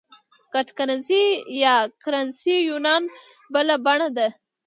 [0.53, 1.23] ګډه کرنسي
[1.63, 3.03] یا Currency Union
[3.53, 4.27] بله بڼه ده.